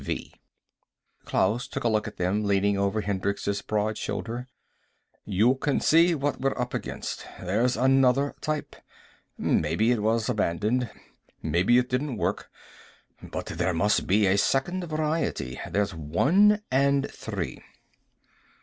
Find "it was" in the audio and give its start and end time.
9.91-10.27